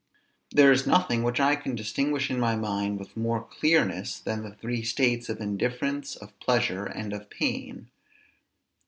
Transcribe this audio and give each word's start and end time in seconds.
There 0.49 0.71
is 0.71 0.87
nothing 0.87 1.21
which 1.21 1.39
I 1.39 1.55
can 1.55 1.75
distinguish 1.75 2.31
in 2.31 2.39
my 2.39 2.55
mind 2.55 2.97
with 2.97 3.15
more 3.15 3.43
clearness 3.43 4.17
than 4.19 4.41
the 4.41 4.55
three 4.55 4.81
states, 4.81 5.29
of 5.29 5.39
indifference, 5.39 6.15
of 6.15 6.39
pleasure, 6.39 6.85
and 6.87 7.13
of 7.13 7.29
pain. 7.29 7.87